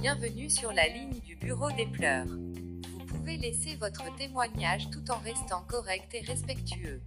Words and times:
Bienvenue 0.00 0.50
sur 0.50 0.70
la 0.72 0.86
ligne 0.88 1.18
du 1.24 1.34
bureau 1.36 1.70
des 1.70 1.86
pleurs. 1.86 2.26
Vous 2.26 3.06
pouvez 3.06 3.38
laisser 3.38 3.76
votre 3.76 4.14
témoignage 4.16 4.90
tout 4.90 5.10
en 5.10 5.16
restant 5.18 5.62
correct 5.66 6.12
et 6.12 6.20
respectueux. 6.20 7.00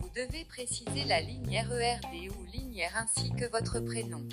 Vous 0.00 0.10
devez 0.14 0.44
préciser 0.44 1.04
la 1.06 1.22
ligne 1.22 1.64
RERD 1.66 2.30
ou 2.38 2.44
ligne 2.52 2.82
R 2.92 2.98
ainsi 2.98 3.30
que 3.30 3.50
votre 3.50 3.80
prénom. 3.80 4.28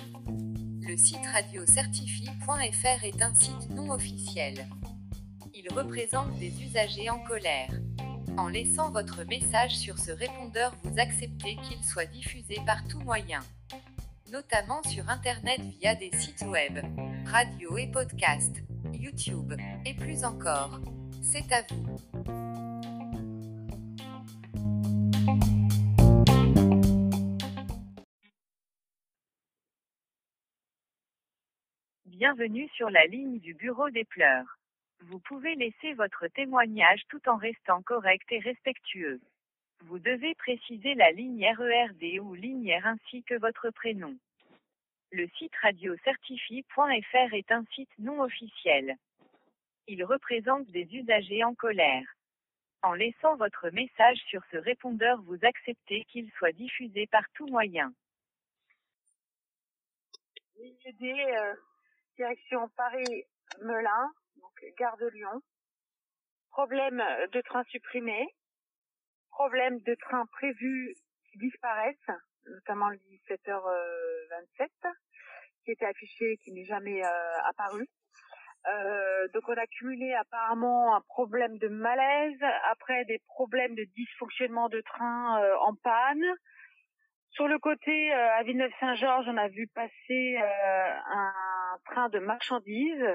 Le 0.82 0.98
site 0.98 1.24
radiocertifie.fr 1.32 3.04
est 3.04 3.22
un 3.22 3.34
site 3.34 3.70
non 3.70 3.90
officiel. 3.90 4.68
Il 5.54 5.72
représente 5.72 6.38
des 6.38 6.62
usagers 6.62 7.08
en 7.08 7.20
colère. 7.20 7.70
En 8.36 8.48
laissant 8.48 8.90
votre 8.90 9.24
message 9.24 9.76
sur 9.76 9.98
ce 9.98 10.12
répondeur, 10.12 10.74
vous 10.82 10.98
acceptez 10.98 11.56
qu'il 11.56 11.82
soit 11.84 12.06
diffusé 12.06 12.56
par 12.66 12.86
tout 12.88 13.00
moyen, 13.00 13.40
notamment 14.32 14.82
sur 14.84 15.08
Internet 15.08 15.60
via 15.60 15.94
des 15.94 16.10
sites 16.12 16.42
web, 16.42 16.78
radio 17.26 17.76
et 17.78 17.86
podcast, 17.86 18.56
YouTube, 18.92 19.54
et 19.84 19.94
plus 19.94 20.24
encore. 20.24 20.80
C'est 21.22 21.52
à 21.52 21.62
vous. 21.70 21.96
Bienvenue 32.06 32.68
sur 32.76 32.90
la 32.90 33.06
ligne 33.06 33.38
du 33.40 33.54
bureau 33.54 33.88
des 33.90 34.04
pleurs. 34.04 34.59
Vous 35.02 35.18
pouvez 35.20 35.54
laisser 35.54 35.94
votre 35.94 36.28
témoignage 36.28 37.02
tout 37.08 37.26
en 37.28 37.36
restant 37.36 37.82
correct 37.82 38.30
et 38.30 38.38
respectueux. 38.38 39.20
Vous 39.84 39.98
devez 39.98 40.34
préciser 40.34 40.94
la 40.94 41.10
ligne 41.10 41.46
RERD 41.56 42.20
ou 42.20 42.34
ligne 42.34 42.78
ainsi 42.84 43.22
que 43.22 43.38
votre 43.38 43.70
prénom. 43.70 44.14
Le 45.10 45.26
site 45.38 45.56
radiocertifie.fr 45.62 47.34
est 47.34 47.50
un 47.50 47.64
site 47.74 47.90
non 47.98 48.20
officiel. 48.22 48.96
Il 49.88 50.04
représente 50.04 50.66
des 50.66 50.86
usagers 50.94 51.42
en 51.44 51.54
colère. 51.54 52.04
En 52.82 52.92
laissant 52.92 53.36
votre 53.36 53.70
message 53.70 54.18
sur 54.28 54.42
ce 54.52 54.56
répondeur, 54.58 55.20
vous 55.22 55.38
acceptez 55.42 56.04
qu'il 56.04 56.30
soit 56.32 56.52
diffusé 56.52 57.06
par 57.06 57.24
tout 57.34 57.46
moyen. 57.46 57.92
Euh, 60.60 61.54
direction 62.16 62.68
Paris-Melun, 62.76 64.12
donc 64.40 64.74
gare 64.78 64.96
de 64.96 65.08
Lyon. 65.08 65.42
Problème 66.50 67.02
de 67.32 67.40
train 67.42 67.64
supprimé. 67.64 68.26
Problème 69.30 69.78
de 69.80 69.94
train 69.94 70.26
prévu 70.26 70.94
qui 71.30 71.38
disparaissent, 71.38 72.10
notamment 72.46 72.88
le 72.88 72.96
17h27, 72.96 74.68
qui 75.64 75.70
était 75.70 75.86
affiché 75.86 76.32
et 76.32 76.36
qui 76.38 76.52
n'est 76.52 76.64
jamais 76.64 77.04
euh, 77.04 77.40
apparu. 77.44 77.86
Euh, 78.66 79.28
donc 79.32 79.48
on 79.48 79.56
a 79.56 79.66
cumulé 79.66 80.12
apparemment 80.12 80.94
un 80.94 81.00
problème 81.02 81.56
de 81.58 81.68
malaise, 81.68 82.42
après 82.70 83.04
des 83.06 83.18
problèmes 83.26 83.74
de 83.74 83.84
dysfonctionnement 83.96 84.68
de 84.68 84.80
train 84.80 85.42
euh, 85.42 85.56
en 85.60 85.74
panne. 85.76 86.24
Sur 87.30 87.46
le 87.46 87.58
côté 87.58 88.12
euh, 88.12 88.38
à 88.38 88.42
Villeneuve-Saint-Georges, 88.42 89.28
on 89.28 89.36
a 89.36 89.48
vu 89.48 89.66
passer 89.68 90.36
euh, 90.36 90.92
un 91.06 91.78
train 91.86 92.08
de 92.08 92.18
marchandises. 92.18 93.06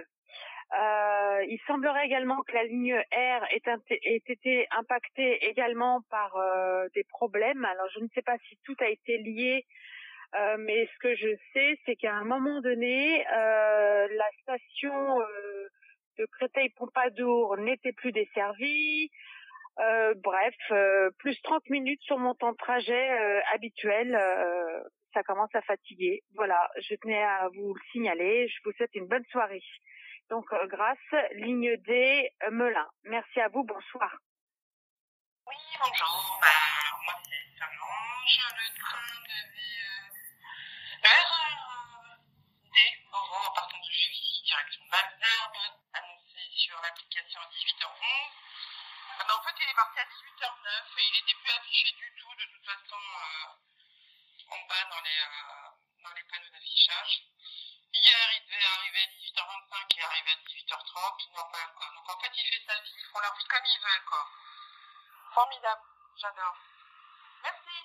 Euh, 0.73 1.45
il 1.47 1.59
semblerait 1.67 2.05
également 2.05 2.41
que 2.41 2.53
la 2.53 2.63
ligne 2.63 2.95
R 2.95 3.43
ait, 3.51 4.21
été 4.27 4.67
impactée 4.71 5.45
également 5.45 6.01
par 6.09 6.35
euh, 6.35 6.87
des 6.95 7.03
problèmes. 7.03 7.63
Alors 7.65 7.87
je 7.93 7.99
ne 7.99 8.07
sais 8.15 8.23
pas 8.23 8.37
si 8.49 8.57
tout 8.65 8.75
a 8.79 8.89
été 8.89 9.17
lié, 9.19 9.65
euh, 10.35 10.57
mais 10.57 10.87
ce 10.87 10.97
que 10.99 11.15
je 11.15 11.35
sais, 11.53 11.79
c'est 11.85 11.95
qu'à 11.95 12.13
un 12.13 12.25
moment 12.25 12.61
donné, 12.61 13.25
euh, 13.27 14.07
la 14.09 14.29
station 14.41 15.21
euh, 15.21 15.67
de 16.17 16.25
Créteil-Pompadour 16.25 17.57
n'était 17.57 17.93
plus 17.93 18.11
desservie. 18.11 19.11
Euh, 19.79 20.13
bref, 20.17 20.55
plus 21.19 21.39
30 21.41 21.69
minutes 21.69 22.01
sur 22.01 22.17
mon 22.17 22.33
temps 22.33 22.53
de 22.53 22.57
trajet 22.57 23.09
habituel. 23.53 24.17
ça 25.13 25.21
commence 25.23 25.53
à 25.53 25.61
fatiguer. 25.61 26.23
Voilà, 26.33 26.69
je 26.81 26.95
tenais 26.95 27.21
à 27.21 27.49
vous 27.53 27.73
le 27.73 27.81
signaler. 27.91 28.47
Je 28.47 28.57
vous 28.65 28.71
souhaite 28.73 28.95
une 28.95 29.07
bonne 29.07 29.25
soirée. 29.31 29.61
Donc, 30.29 30.51
euh, 30.53 30.67
grâce, 30.67 30.97
ligne 31.33 31.77
D, 31.77 32.31
euh, 32.43 32.51
Melun. 32.51 32.89
Merci 33.03 33.39
à 33.41 33.47
vous, 33.49 33.63
bonsoir. 33.63 34.11
Oui, 35.45 35.55
bonjour. 35.79 36.39
Bah, 36.41 36.47
moi, 37.05 37.13
c'est 37.29 37.45
Solange. 37.59 38.39
Le 38.57 38.67
train 38.81 39.21
devait 39.21 39.85
euh, 39.85 41.05
RERD, 41.05 42.77
Oran, 43.13 43.45
en 43.45 43.53
partant 43.53 43.77
de 43.77 43.91
Juvisy, 43.91 44.41
direction 44.45 44.81
Malherbe, 44.89 45.77
annoncé 45.93 46.41
sur 46.57 46.81
l'application 46.81 47.39
à 47.41 47.45
18h11. 47.45 47.85
Euh, 47.85 49.23
mais 49.27 49.33
en 49.33 49.43
fait, 49.43 49.55
il 49.61 49.69
est 49.69 49.75
parti 49.75 49.99
à 49.99 50.05
18h09 50.05 50.97
et 50.97 51.03
il 51.05 51.13
n'était 51.21 51.37
plus 51.37 51.51
affiché 51.53 51.91
du 51.93 52.09
tout, 52.17 52.33
de 52.33 52.45
toute 52.49 52.65
façon, 52.65 52.97
euh, 52.97 54.57
en 54.57 54.59
bas 54.67 54.85
dans 54.89 55.01
les, 55.05 55.19
euh, 55.21 55.69
dans 56.01 56.13
les 56.17 56.23
panneaux 56.23 56.49
d'affichage. 56.49 57.34
Hier, 57.95 58.27
il 58.35 58.43
devait 58.45 58.71
arriver 58.75 58.99
à 58.99 59.07
18h25, 59.07 59.87
il 59.95 59.99
est 59.99 60.03
arrivé 60.03 60.29
à 60.29 60.39
18h30, 60.43 61.35
normal, 61.35 61.67
quoi. 61.77 61.87
Donc 61.95 62.09
en 62.09 62.19
fait, 62.19 62.31
il 62.35 62.43
fait 62.43 62.63
sa 62.67 62.75
vie, 62.81 62.91
ils 62.97 63.05
font 63.11 63.19
leur 63.19 63.35
vie 63.35 63.47
comme 63.47 63.65
ils 63.65 63.81
veulent, 63.81 64.05
quoi. 64.05 64.23
Formidable, 65.33 65.81
j'adore. 66.17 66.57
Merci. 67.43 67.77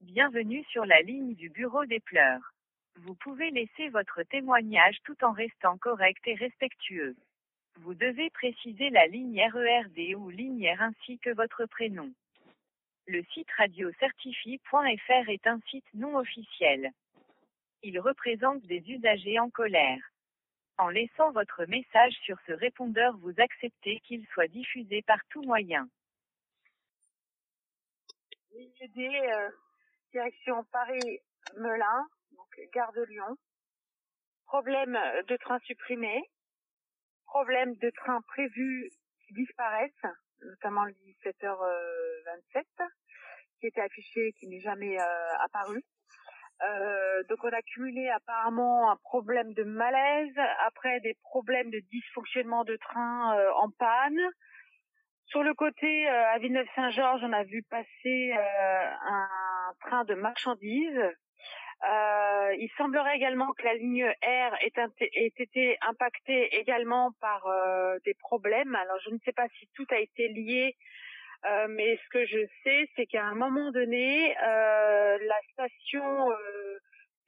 Bienvenue 0.00 0.64
sur 0.70 0.84
la 0.84 1.00
ligne 1.02 1.34
du 1.34 1.48
bureau 1.48 1.84
des 1.86 2.00
pleurs. 2.00 2.52
Vous 2.96 3.14
pouvez 3.14 3.50
laisser 3.50 3.88
votre 3.88 4.22
témoignage 4.24 4.98
tout 5.04 5.24
en 5.24 5.32
restant 5.32 5.78
correct 5.78 6.20
et 6.26 6.34
respectueux. 6.34 7.16
Vous 7.76 7.94
devez 7.94 8.28
préciser 8.30 8.90
la 8.90 9.06
ligne 9.06 9.40
RERD 9.40 10.16
ou 10.16 10.28
ligne 10.28 10.74
R 10.74 10.82
ainsi 10.82 11.18
que 11.18 11.30
votre 11.30 11.64
prénom. 11.66 12.12
Le 13.10 13.24
site 13.34 13.50
radiocertifie.fr 13.58 15.28
est 15.30 15.46
un 15.48 15.58
site 15.68 15.94
non 15.94 16.16
officiel. 16.16 16.92
Il 17.82 17.98
représente 17.98 18.62
des 18.66 18.88
usagers 18.88 19.40
en 19.40 19.50
colère. 19.50 19.98
En 20.78 20.88
laissant 20.88 21.32
votre 21.32 21.64
message 21.64 22.12
sur 22.22 22.38
ce 22.46 22.52
répondeur, 22.52 23.16
vous 23.16 23.34
acceptez 23.36 23.98
qu'il 24.06 24.24
soit 24.28 24.46
diffusé 24.46 25.02
par 25.02 25.18
tout 25.30 25.42
moyen. 25.42 25.88
Ligne 28.52 28.70
euh, 28.78 29.50
direction 30.12 30.62
Paris-Melun, 30.70 32.06
donc 32.36 32.60
gare 32.72 32.92
de 32.92 33.02
Lyon. 33.02 33.36
Problème 34.44 34.96
de 35.26 35.36
train 35.36 35.58
supprimé. 35.64 36.22
Problème 37.26 37.74
de 37.74 37.90
train 37.90 38.20
prévu 38.22 38.88
qui 39.26 39.34
disparaissent, 39.34 40.06
notamment 40.42 40.84
le 40.84 40.92
17h27, 40.92 42.64
qui 43.60 43.66
était 43.66 43.80
affiché 43.80 44.32
qui 44.38 44.48
n'est 44.48 44.60
jamais 44.60 44.98
euh, 44.98 45.36
apparu. 45.44 45.82
Euh, 46.62 47.22
donc 47.28 47.38
on 47.42 47.48
a 47.48 47.62
cumulé 47.62 48.08
apparemment 48.10 48.90
un 48.90 48.96
problème 48.96 49.54
de 49.54 49.62
malaise, 49.62 50.34
après 50.66 51.00
des 51.00 51.16
problèmes 51.22 51.70
de 51.70 51.80
dysfonctionnement 51.90 52.64
de 52.64 52.76
train 52.76 53.38
euh, 53.38 53.50
en 53.62 53.70
panne. 53.70 54.20
Sur 55.26 55.42
le 55.42 55.54
côté 55.54 56.08
euh, 56.08 56.34
à 56.34 56.38
Villeneuve-Saint-Georges, 56.38 57.22
on 57.24 57.32
a 57.32 57.44
vu 57.44 57.62
passer 57.70 58.32
un 58.32 59.28
train 59.80 60.04
de 60.04 60.14
marchandises. 60.14 61.02
Il 61.82 62.68
semblerait 62.76 63.16
également 63.16 63.52
que 63.52 63.62
la 63.62 63.74
ligne 63.74 64.04
R 64.04 64.54
ait, 64.60 65.32
été 65.38 65.78
impactée 65.88 66.54
également 66.56 67.12
par 67.20 67.46
des 68.04 68.14
problèmes. 68.14 68.74
Alors 68.74 68.98
je 69.04 69.10
ne 69.10 69.18
sais 69.24 69.32
pas 69.32 69.46
si 69.58 69.68
tout 69.74 69.86
a 69.90 69.98
été 69.98 70.28
lié, 70.28 70.76
euh, 71.46 71.66
mais 71.68 71.96
ce 71.96 72.08
que 72.10 72.26
je 72.26 72.46
sais, 72.64 72.88
c'est 72.96 73.06
qu'à 73.06 73.24
un 73.24 73.34
moment 73.34 73.70
donné, 73.70 74.36
euh, 74.42 75.18
la 75.20 75.40
station 75.52 76.30
euh, 76.30 76.78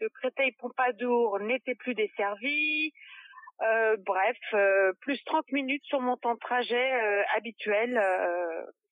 de 0.00 0.08
Créteil-Pompadour 0.08 1.40
n'était 1.40 1.74
plus 1.74 1.94
desservie. 1.94 2.92
Euh, 3.62 3.96
bref, 3.98 4.36
euh, 4.54 4.92
plus 5.00 5.22
30 5.24 5.50
minutes 5.52 5.84
sur 5.84 6.00
mon 6.00 6.16
temps 6.16 6.34
de 6.34 6.40
trajet 6.40 6.92
habituel. 7.36 8.00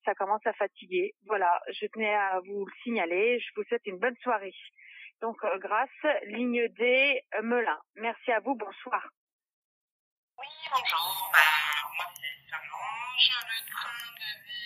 ça 0.05 0.15
commence 0.15 0.45
à 0.45 0.53
fatiguer. 0.53 1.13
Voilà, 1.27 1.61
je 1.71 1.85
tenais 1.87 2.13
à 2.13 2.39
vous 2.45 2.65
le 2.65 2.73
signaler. 2.83 3.39
Je 3.39 3.49
vous 3.55 3.63
souhaite 3.65 3.85
une 3.85 3.99
bonne 3.99 4.17
soirée. 4.23 4.53
Donc, 5.21 5.37
grâce, 5.59 5.89
ligne 6.23 6.67
D, 6.69 7.21
Melun. 7.43 7.79
Merci 7.95 8.31
à 8.31 8.39
vous, 8.39 8.55
bonsoir. 8.55 9.07
Oui, 10.39 10.47
bonjour. 10.71 11.29
Bah, 11.31 11.39
moi, 11.95 12.05
c'est 12.15 12.49
Solange. 12.49 13.29
Le 13.45 13.59
train 13.71 14.09
devait 14.17 14.60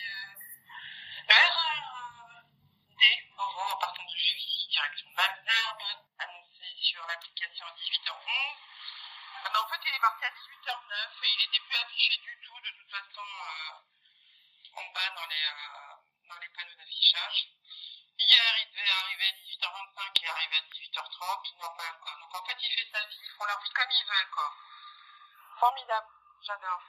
qu'il 9.86 9.94
est 9.94 10.00
parti 10.00 10.26
à 10.26 10.30
18h09 10.32 10.94
et 11.22 11.30
il 11.30 11.38
n'était 11.38 11.60
plus 11.60 11.78
affiché 11.78 12.18
du 12.18 12.42
tout, 12.42 12.60
de 12.60 12.72
toute 12.72 12.90
façon, 12.90 13.22
euh, 13.22 14.82
en 14.82 14.86
bas 14.94 15.10
dans 15.16 15.28
les, 15.28 15.46
euh, 15.46 15.94
dans 16.28 16.40
les 16.42 16.50
panneaux 16.50 16.76
d'affichage. 16.76 17.54
Hier, 18.18 18.58
il 18.66 18.72
devait 18.72 18.90
arriver 18.90 19.26
à 19.26 19.34
18h25, 19.46 20.12
il 20.16 20.26
est 20.26 20.58
à 20.58 20.62
18h30, 20.74 21.62
normal 21.62 22.00
quoi. 22.02 22.18
Donc 22.20 22.34
en 22.34 22.46
fait, 22.46 22.58
il 22.64 22.72
fait 22.74 22.90
sa 22.92 23.06
vie, 23.06 23.20
ils 23.22 23.32
font 23.38 23.46
leur 23.46 23.62
vie 23.62 23.70
comme 23.70 23.92
il 23.92 24.06
veut, 24.08 24.28
quoi. 24.34 24.56
Formidable, 25.60 26.08
j'adore. 26.42 26.84